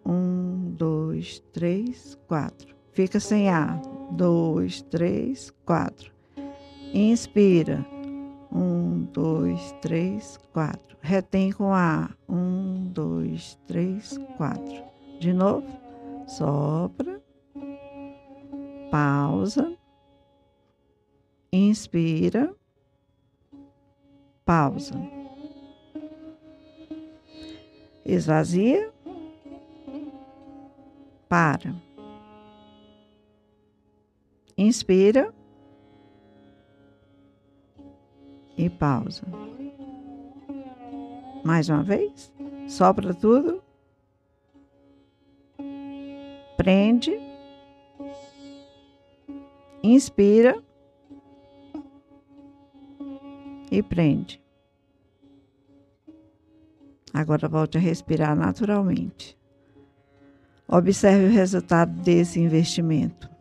Um, 0.07 0.73
dois, 0.77 1.41
três, 1.53 2.17
quatro. 2.27 2.82
Fica 2.93 3.19
sem 3.19 3.49
ar 3.49 3.81
dois, 4.13 4.83
três, 4.83 5.51
quatro. 5.65 6.13
Inspira. 6.93 7.85
Um, 8.53 9.05
dois, 9.13 9.73
três, 9.81 10.39
quatro. 10.53 10.97
Retém 11.01 11.51
com 11.51 11.73
ar. 11.73 12.17
Um, 12.29 12.89
dois, 12.93 13.59
três, 13.67 14.19
quatro. 14.37 14.85
De 15.19 15.33
novo. 15.33 15.67
Sopra. 16.27 17.23
Pausa. 18.91 19.75
Inspira. 21.51 22.55
Pausa. 24.45 24.95
Esvazia. 28.05 28.93
Para. 31.29 31.75
Inspira 34.63 35.35
e 38.57 38.71
pausa. 38.71 39.27
Mais 41.45 41.69
uma 41.69 41.83
vez, 41.83 42.33
sopra 42.69 43.13
tudo. 43.13 43.61
Prende. 46.57 47.11
Inspira 49.83 50.63
e 53.69 53.83
prende. 53.83 54.41
Agora 57.13 57.49
volte 57.49 57.79
a 57.79 57.81
respirar 57.81 58.37
naturalmente. 58.37 59.37
Observe 60.69 61.27
o 61.27 61.33
resultado 61.33 62.01
desse 62.03 62.39
investimento 62.39 63.32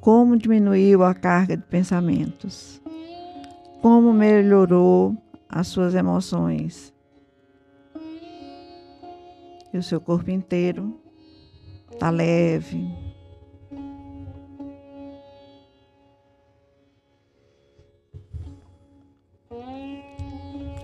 como 0.00 0.36
diminuiu 0.36 1.04
a 1.04 1.14
carga 1.14 1.56
de 1.56 1.62
pensamentos, 1.62 2.80
como 3.82 4.12
melhorou 4.14 5.14
as 5.48 5.66
suas 5.66 5.94
emoções. 5.94 6.92
E 9.72 9.78
o 9.78 9.82
seu 9.82 10.00
corpo 10.00 10.30
inteiro 10.30 10.98
está 11.92 12.08
leve. 12.08 12.88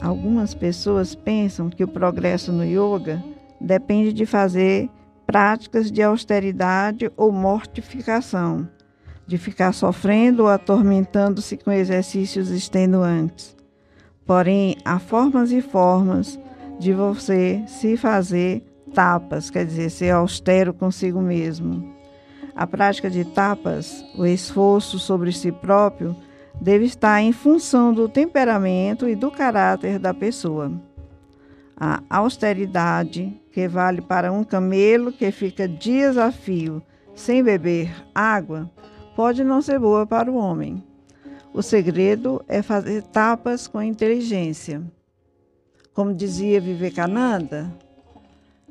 Algumas 0.01 0.55
pessoas 0.55 1.15
pensam 1.15 1.69
que 1.69 1.83
o 1.83 1.89
progresso 1.89 2.53
no 2.53 2.65
yoga 2.65 3.25
depende 3.61 4.13
de 4.13 4.25
fazer 4.25 4.89
práticas 5.27 5.91
de 5.91 6.03
austeridade 6.03 7.11
ou 7.17 7.33
mortificação 7.33 8.69
de 9.27 9.37
ficar 9.37 9.73
sofrendo 9.73 10.45
ou 10.45 10.49
atormentando-se 10.49 11.57
com 11.57 11.73
exercícios 11.73 12.51
extenuantes. 12.51 13.57
Porém, 14.25 14.77
há 14.85 14.99
formas 14.99 15.51
e 15.51 15.61
formas 15.61 16.39
de 16.79 16.93
você 16.93 17.63
se 17.67 17.97
fazer 17.97 18.63
tapas, 18.95 19.51
quer 19.51 19.65
dizer, 19.65 19.91
ser 19.91 20.11
austero 20.11 20.73
consigo 20.73 21.21
mesmo. 21.21 21.95
A 22.55 22.67
prática 22.67 23.11
de 23.11 23.25
tapas, 23.25 24.05
o 24.17 24.25
esforço 24.25 24.99
sobre 24.99 25.33
si 25.33 25.53
próprio, 25.53 26.17
deve 26.61 26.85
estar 26.85 27.21
em 27.21 27.33
função 27.33 27.93
do 27.93 28.09
temperamento 28.09 29.09
e 29.09 29.15
do 29.15 29.31
caráter 29.31 29.99
da 29.99 30.15
pessoa. 30.15 30.73
A 31.79 32.03
austeridade, 32.09 33.39
que 33.53 33.69
vale 33.69 34.01
para 34.01 34.33
um 34.33 34.43
camelo 34.43 35.13
que 35.13 35.31
fica 35.31 35.69
dias 35.69 36.17
a 36.17 36.33
fio 36.33 36.83
sem 37.15 37.43
beber 37.43 37.91
água 38.15 38.71
pode 39.17 39.43
não 39.43 39.63
ser 39.63 39.81
boa 39.81 40.07
para 40.07 40.31
o 40.31 40.37
homem. 40.37 40.85
O 41.53 41.63
segredo 41.63 42.45
é 42.47 42.61
fazer 42.61 43.03
tapas 43.03 43.67
com 43.67 43.83
inteligência. 43.83 44.83
Como 45.95 46.13
dizia 46.13 46.61
Vivekananda, 46.61 47.73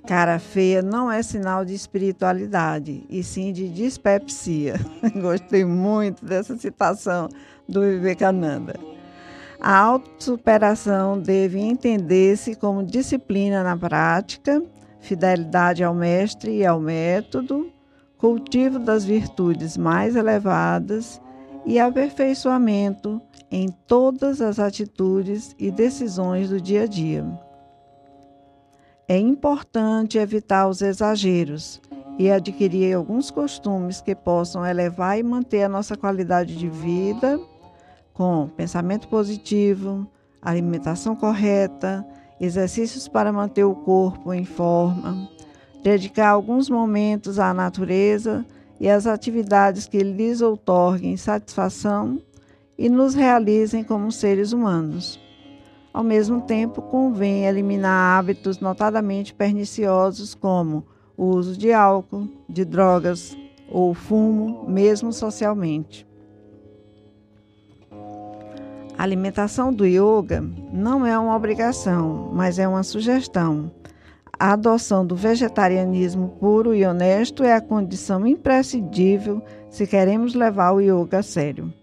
cara 0.05 0.37
feia 0.37 0.83
não 0.83 1.11
é 1.11 1.23
sinal 1.23 1.65
de 1.65 1.73
espiritualidade, 1.73 3.03
e 3.09 3.23
sim 3.23 3.51
de 3.51 3.67
dispepsia. 3.67 4.75
Gostei 5.19 5.65
muito 5.65 6.23
dessa 6.23 6.55
citação 6.55 7.27
do 7.67 7.81
Vivekananda. 7.81 8.75
A 9.59 9.75
autossuperação 9.75 11.19
deve 11.19 11.59
entender-se 11.59 12.53
como 12.53 12.83
disciplina 12.83 13.63
na 13.63 13.75
prática, 13.75 14.61
fidelidade 14.99 15.83
ao 15.83 15.95
mestre 15.95 16.57
e 16.57 16.65
ao 16.65 16.79
método, 16.79 17.73
cultivo 18.17 18.79
das 18.79 19.03
virtudes 19.03 19.77
mais 19.77 20.15
elevadas 20.15 21.21
e 21.65 21.79
aperfeiçoamento 21.79 23.21
em 23.51 23.69
todas 23.87 24.41
as 24.41 24.59
atitudes 24.59 25.55
e 25.57 25.71
decisões 25.71 26.49
do 26.49 26.59
dia 26.59 26.83
a 26.83 26.87
dia. 26.87 27.25
É 29.07 29.17
importante 29.17 30.17
evitar 30.17 30.67
os 30.67 30.81
exageros 30.81 31.81
e 32.17 32.31
adquirir 32.31 32.95
alguns 32.95 33.29
costumes 33.29 34.01
que 34.01 34.15
possam 34.15 34.65
elevar 34.65 35.19
e 35.19 35.23
manter 35.23 35.63
a 35.63 35.69
nossa 35.69 35.95
qualidade 35.95 36.55
de 36.55 36.69
vida 36.69 37.39
com 38.13 38.47
pensamento 38.47 39.07
positivo, 39.09 40.07
alimentação 40.41 41.15
correta, 41.15 42.05
exercícios 42.39 43.07
para 43.07 43.31
manter 43.31 43.65
o 43.65 43.75
corpo 43.75 44.33
em 44.33 44.45
forma, 44.45 45.29
dedicar 45.85 46.29
alguns 46.29 46.67
momentos 46.67 47.37
à 47.37 47.53
natureza 47.53 48.43
e 48.79 48.89
às 48.89 49.05
atividades 49.05 49.87
que 49.87 49.99
lhes 49.99 50.41
outorguem 50.41 51.15
satisfação 51.15 52.19
e 52.75 52.89
nos 52.89 53.13
realizem 53.13 53.83
como 53.83 54.11
seres 54.11 54.51
humanos. 54.51 55.19
Ao 55.93 56.03
mesmo 56.03 56.41
tempo, 56.41 56.81
convém 56.81 57.45
eliminar 57.45 58.17
hábitos 58.17 58.59
notadamente 58.59 59.31
perniciosos 59.31 60.33
como 60.33 60.83
o 61.15 61.25
uso 61.25 61.55
de 61.55 61.71
álcool, 61.71 62.27
de 62.49 62.65
drogas 62.65 63.37
ou 63.69 63.93
fumo, 63.93 64.67
mesmo 64.67 65.13
socialmente. 65.13 66.07
A 68.97 69.03
alimentação 69.03 69.71
do 69.71 69.85
yoga 69.85 70.43
não 70.73 71.05
é 71.05 71.17
uma 71.17 71.35
obrigação, 71.35 72.31
mas 72.33 72.57
é 72.57 72.67
uma 72.67 72.81
sugestão 72.81 73.71
a 74.39 74.53
adoção 74.53 75.05
do 75.05 75.15
vegetarianismo 75.15 76.29
puro 76.39 76.73
e 76.73 76.85
honesto 76.85 77.43
é 77.43 77.53
a 77.53 77.61
condição 77.61 78.25
imprescindível 78.27 79.41
se 79.69 79.87
queremos 79.87 80.33
levar 80.33 80.73
o 80.73 80.81
yoga 80.81 81.19
a 81.19 81.23
sério. 81.23 81.73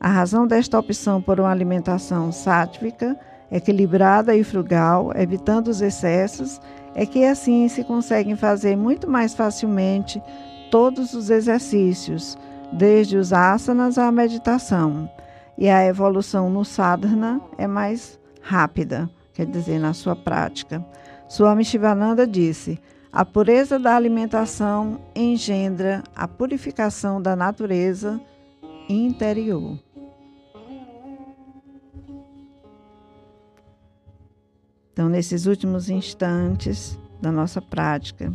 A 0.00 0.08
razão 0.08 0.46
desta 0.46 0.78
opção 0.78 1.20
por 1.20 1.40
uma 1.40 1.50
alimentação 1.50 2.30
sátrica, 2.32 3.18
equilibrada 3.50 4.34
e 4.34 4.44
frugal, 4.44 5.12
evitando 5.16 5.68
os 5.68 5.80
excessos, 5.80 6.60
é 6.94 7.04
que 7.04 7.24
assim 7.24 7.68
se 7.68 7.84
conseguem 7.84 8.36
fazer 8.36 8.76
muito 8.76 9.10
mais 9.10 9.34
facilmente 9.34 10.22
todos 10.70 11.14
os 11.14 11.30
exercícios, 11.30 12.38
desde 12.72 13.16
os 13.16 13.32
asanas 13.32 13.98
à 13.98 14.10
meditação. 14.12 15.10
E 15.56 15.68
a 15.68 15.84
evolução 15.84 16.48
no 16.48 16.64
sadhana 16.64 17.40
é 17.56 17.66
mais 17.66 18.18
rápida, 18.40 19.10
quer 19.34 19.46
dizer, 19.46 19.78
na 19.78 19.92
sua 19.92 20.14
prática. 20.14 20.84
Swami 21.28 21.64
Shivananda 21.64 22.26
disse: 22.26 22.80
a 23.12 23.24
pureza 23.24 23.78
da 23.78 23.94
alimentação 23.94 25.00
engendra 25.14 26.02
a 26.16 26.26
purificação 26.26 27.20
da 27.20 27.36
natureza 27.36 28.20
interior. 28.88 29.78
Então, 34.92 35.08
nesses 35.08 35.46
últimos 35.46 35.88
instantes 35.88 36.98
da 37.20 37.30
nossa 37.30 37.62
prática, 37.62 38.32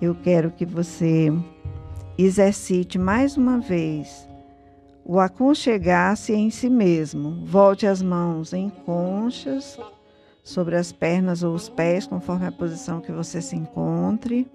eu 0.00 0.14
quero 0.14 0.50
que 0.50 0.64
você 0.64 1.32
exercite 2.16 2.98
mais 2.98 3.36
uma 3.36 3.58
vez 3.58 4.28
o 5.04 5.18
aconchegar-se 5.18 6.32
em 6.32 6.50
si 6.50 6.70
mesmo. 6.70 7.44
Volte 7.44 7.86
as 7.86 8.00
mãos 8.00 8.52
em 8.52 8.70
conchas 8.70 9.76
sobre 10.42 10.76
as 10.76 10.92
pernas 10.92 11.42
ou 11.42 11.54
os 11.54 11.68
pés, 11.68 12.06
conforme 12.06 12.46
a 12.46 12.52
posição 12.52 13.00
que 13.00 13.12
você 13.12 13.40
se 13.40 13.56
encontre. 13.56 14.50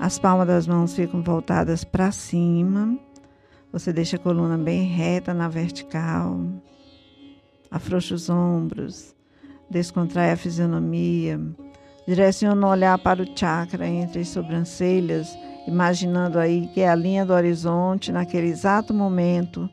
As 0.00 0.18
palmas 0.18 0.46
das 0.46 0.66
mãos 0.66 0.94
ficam 0.94 1.22
voltadas 1.22 1.84
para 1.84 2.10
cima. 2.10 2.98
Você 3.72 3.92
deixa 3.92 4.16
a 4.16 4.20
coluna 4.20 4.58
bem 4.58 4.84
reta 4.84 5.32
na 5.32 5.48
vertical. 5.48 6.38
Afrouxa 7.70 8.14
os 8.14 8.28
ombros. 8.28 9.14
Descontrai 9.70 10.32
a 10.32 10.36
fisionomia. 10.36 11.40
Direciona 12.06 12.66
o 12.66 12.70
olhar 12.70 12.98
para 12.98 13.22
o 13.22 13.38
chakra 13.38 13.86
entre 13.86 14.20
as 14.20 14.28
sobrancelhas, 14.28 15.28
imaginando 15.66 16.38
aí 16.38 16.68
que 16.74 16.80
é 16.80 16.88
a 16.88 16.94
linha 16.94 17.24
do 17.24 17.32
horizonte 17.32 18.12
naquele 18.12 18.48
exato 18.48 18.92
momento 18.92 19.68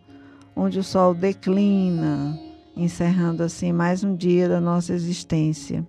onde 0.56 0.80
o 0.80 0.84
sol 0.84 1.13
declina 1.13 2.51
encerrando 2.76 3.44
assim 3.44 3.72
mais 3.72 4.04
um 4.04 4.16
dia 4.16 4.48
da 4.48 4.62
nossa 4.62 4.94
existência. 4.94 5.86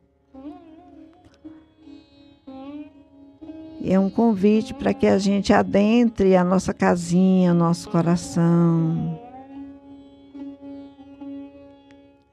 É 3.84 3.98
um 3.98 4.08
convite 4.08 4.72
para 4.74 4.94
que 4.94 5.06
a 5.06 5.18
gente 5.18 5.52
adentre 5.52 6.36
a 6.36 6.44
nossa 6.44 6.72
casinha, 6.72 7.52
nosso 7.52 7.90
coração. 7.90 9.18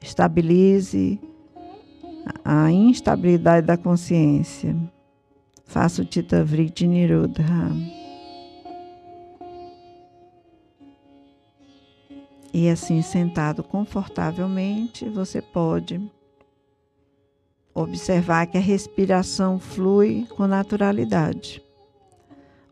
Estabilize 0.00 1.20
a 2.44 2.70
instabilidade 2.70 3.66
da 3.66 3.76
consciência. 3.76 4.76
Faça 5.64 6.02
o 6.02 6.04
Tita 6.04 6.44
Vritti 6.44 6.86
Nirodha. 6.86 7.44
E 12.52 12.68
assim, 12.68 13.00
sentado 13.00 13.62
confortavelmente, 13.62 15.08
você 15.08 15.40
pode 15.40 16.00
observar 17.72 18.46
que 18.46 18.58
a 18.58 18.60
respiração 18.60 19.58
flui 19.58 20.26
com 20.36 20.46
naturalidade. 20.46 21.62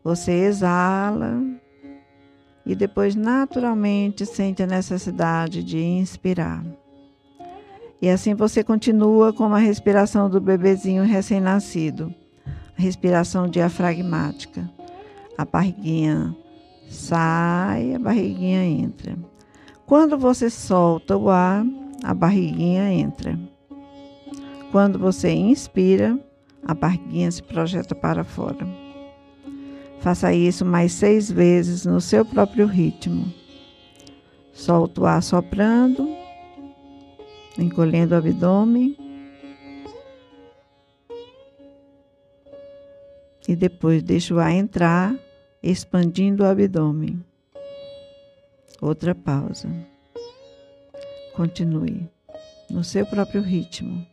Você 0.03 0.31
exala 0.31 1.41
e 2.65 2.75
depois 2.75 3.15
naturalmente 3.15 4.25
sente 4.25 4.61
a 4.61 4.67
necessidade 4.67 5.63
de 5.63 5.81
inspirar. 5.81 6.63
E 8.01 8.09
assim 8.09 8.33
você 8.33 8.63
continua 8.63 9.33
com 9.33 9.53
a 9.53 9.57
respiração 9.57 10.29
do 10.29 10.39
bebezinho 10.39 11.03
recém-nascido, 11.03 12.13
respiração 12.75 13.47
diafragmática. 13.47 14.69
A 15.37 15.45
barriguinha 15.45 16.35
sai, 16.89 17.93
a 17.93 17.99
barriguinha 17.99 18.63
entra. 18.63 19.17
Quando 19.89 20.19
você 20.19 20.51
solta 20.51 21.17
o 21.17 21.31
ar, 21.31 21.65
a 22.03 22.13
barriguinha 22.13 22.93
entra. 22.93 23.39
Quando 24.71 24.99
você 24.99 25.31
inspira, 25.31 26.15
a 26.63 26.75
barriguinha 26.75 27.31
se 27.31 27.41
projeta 27.41 27.95
para 27.95 28.23
fora. 28.23 28.67
Faça 29.99 30.31
isso 30.31 30.63
mais 30.63 30.91
seis 30.91 31.31
vezes 31.31 31.87
no 31.87 31.99
seu 31.99 32.23
próprio 32.23 32.67
ritmo. 32.67 33.33
Solta 34.53 35.01
o 35.01 35.05
ar 35.07 35.23
soprando, 35.23 36.07
encolhendo 37.57 38.13
o 38.13 38.17
abdômen. 38.19 38.95
E 43.47 43.55
depois 43.55 44.03
deixa 44.03 44.35
o 44.35 44.39
ar 44.39 44.51
entrar, 44.51 45.15
expandindo 45.63 46.43
o 46.43 46.45
abdômen. 46.45 47.27
Outra 48.81 49.13
pausa. 49.13 49.69
Continue 51.33 52.09
no 52.69 52.83
seu 52.83 53.05
próprio 53.05 53.41
ritmo. 53.41 54.05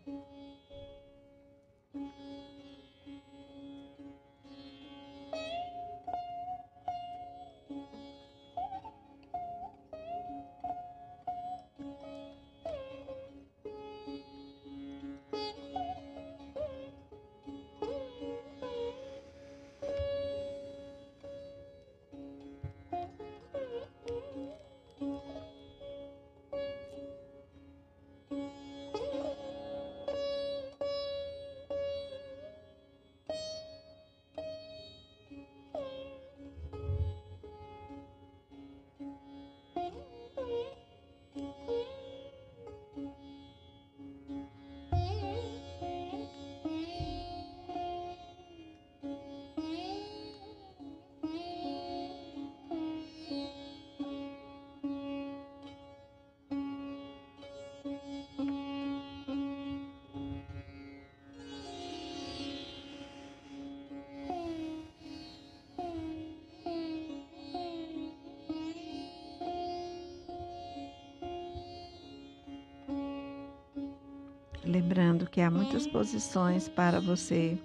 Lembrando 74.67 75.31
que 75.31 75.41
há 75.41 75.49
muitas 75.49 75.87
posições 75.87 76.69
para 76.69 77.01
você 77.01 77.57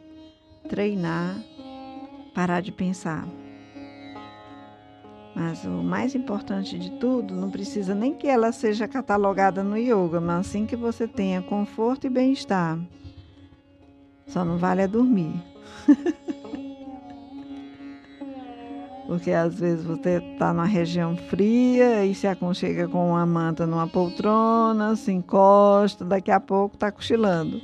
treinar, 0.69 1.35
parar 2.33 2.61
de 2.61 2.71
pensar. 2.71 3.27
Mas 5.35 5.65
o 5.65 5.69
mais 5.69 6.13
importante 6.13 6.77
de 6.77 6.91
tudo, 6.91 7.33
não 7.33 7.49
precisa 7.49 7.95
nem 7.95 8.13
que 8.13 8.27
ela 8.27 8.51
seja 8.51 8.87
catalogada 8.87 9.63
no 9.63 9.75
yoga, 9.77 10.21
mas 10.21 10.47
assim 10.47 10.67
que 10.67 10.75
você 10.75 11.07
tenha 11.07 11.41
conforto 11.41 12.05
e 12.05 12.09
bem-estar. 12.09 12.77
Só 14.27 14.45
não 14.45 14.57
vale 14.57 14.83
é 14.83 14.87
dormir. 14.87 15.33
Porque 19.11 19.31
às 19.33 19.59
vezes 19.59 19.83
você 19.83 20.23
está 20.23 20.53
numa 20.53 20.65
região 20.65 21.17
fria 21.17 22.05
e 22.05 22.15
se 22.15 22.25
aconchega 22.27 22.87
com 22.87 23.09
uma 23.09 23.25
manta 23.25 23.67
numa 23.67 23.85
poltrona, 23.85 24.95
se 24.95 25.11
encosta, 25.11 26.05
daqui 26.05 26.31
a 26.31 26.39
pouco 26.39 26.75
está 26.75 26.89
cochilando. 26.89 27.61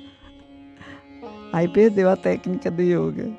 Aí 1.53 1.69
perdeu 1.69 2.09
a 2.09 2.17
técnica 2.17 2.69
do 2.69 2.81
yoga. 2.81 3.31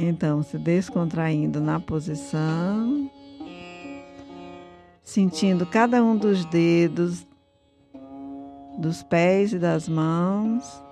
Então, 0.00 0.42
se 0.42 0.56
descontraindo 0.56 1.60
na 1.60 1.78
posição, 1.78 3.10
sentindo 5.02 5.66
cada 5.66 6.02
um 6.02 6.16
dos 6.16 6.46
dedos 6.46 7.26
dos 8.78 9.02
pés 9.02 9.52
e 9.52 9.58
das 9.58 9.86
mãos, 9.86 10.82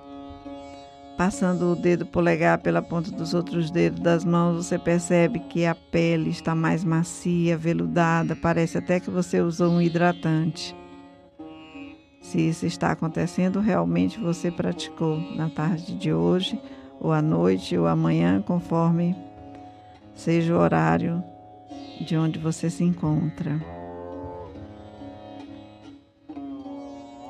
passando 1.17 1.73
o 1.73 1.77
dedo 1.77 2.05
polegar 2.05 2.59
pela 2.59 2.83
ponta 2.83 3.11
dos 3.11 3.33
outros 3.33 3.71
dedos 3.71 4.01
das 4.01 4.25
mãos, 4.25 4.67
você 4.67 4.79
percebe 4.79 5.39
que 5.39 5.65
a 5.65 5.75
pele 5.75 6.31
está 6.31 6.55
mais 6.55 6.85
macia, 6.85 7.57
veludada, 7.57 8.37
parece 8.37 8.79
até 8.79 9.01
que 9.01 9.11
você 9.11 9.41
usou 9.41 9.73
um 9.73 9.81
hidratante. 9.81 10.77
Se 12.21 12.41
isso 12.41 12.67
está 12.67 12.91
acontecendo, 12.91 13.61
realmente 13.61 14.19
você 14.19 14.51
praticou 14.51 15.19
na 15.37 15.49
tarde 15.49 15.95
de 15.95 16.13
hoje 16.13 16.61
ou 17.01 17.13
à 17.13 17.23
noite 17.23 17.77
ou 17.79 17.87
amanhã, 17.87 18.43
conforme 18.43 19.17
seja 20.15 20.55
o 20.55 20.59
horário 20.59 21.23
de 22.01 22.17
onde 22.17 22.39
você 22.39 22.69
se 22.69 22.83
encontra. 22.83 23.76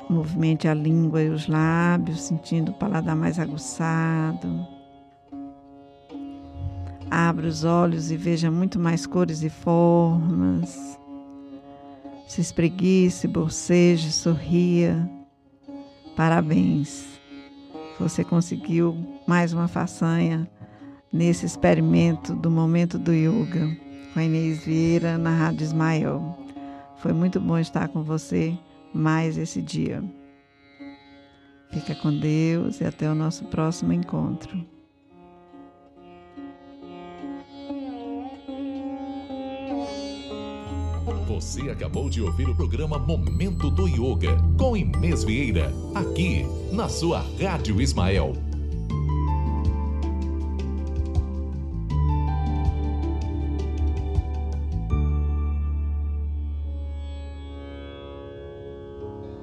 Movimente 0.09 0.67
a 0.67 0.73
língua 0.73 1.21
e 1.21 1.29
os 1.29 1.47
lábios, 1.47 2.21
sentindo 2.21 2.71
o 2.71 2.73
paladar 2.75 3.15
mais 3.15 3.37
aguçado. 3.39 4.65
Abra 7.11 7.47
os 7.47 7.63
olhos 7.63 8.09
e 8.11 8.17
veja 8.17 8.49
muito 8.49 8.79
mais 8.79 9.05
cores 9.05 9.43
e 9.43 9.49
formas. 9.49 10.97
Se 12.27 12.41
espreguice, 12.41 13.27
boceje, 13.27 14.11
sorria. 14.11 15.09
Parabéns. 16.15 17.05
Você 17.99 18.23
conseguiu 18.23 18.95
mais 19.25 19.53
uma 19.53 19.67
façanha 19.67 20.47
nesse 21.11 21.45
experimento 21.45 22.35
do 22.35 22.51
momento 22.51 22.97
do 22.99 23.13
yoga 23.13 23.75
com 24.13 24.19
a 24.19 24.23
Inês 24.23 24.63
Vieira 24.63 25.17
na 25.17 25.31
Rádio 25.31 25.63
Ismael. 25.63 26.37
Foi 26.97 27.13
muito 27.13 27.39
bom 27.39 27.57
estar 27.57 27.87
com 27.87 28.03
você 28.03 28.57
mais 28.93 29.37
esse 29.37 29.61
dia. 29.61 30.03
Fica 31.71 31.95
com 31.95 32.17
Deus 32.17 32.79
e 32.79 32.85
até 32.85 33.09
o 33.09 33.15
nosso 33.15 33.45
próximo 33.45 33.93
encontro. 33.93 34.65
Você 41.27 41.69
acabou 41.69 42.09
de 42.09 42.21
ouvir 42.21 42.49
o 42.49 42.55
programa 42.55 42.97
Momento 42.97 43.69
do 43.69 43.87
Yoga 43.87 44.37
com 44.57 44.75
Inês 44.75 45.23
Vieira, 45.23 45.71
aqui 45.93 46.45
na 46.71 46.89
sua 46.89 47.23
Rádio 47.39 47.79
Ismael 47.79 48.46